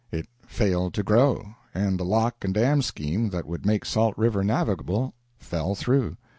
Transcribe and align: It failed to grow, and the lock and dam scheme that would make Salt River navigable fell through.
It 0.11 0.27
failed 0.47 0.95
to 0.95 1.03
grow, 1.03 1.49
and 1.75 1.99
the 1.99 2.03
lock 2.05 2.43
and 2.43 2.55
dam 2.55 2.81
scheme 2.81 3.29
that 3.29 3.45
would 3.45 3.67
make 3.67 3.85
Salt 3.85 4.17
River 4.17 4.43
navigable 4.43 5.13
fell 5.37 5.75
through. 5.75 6.17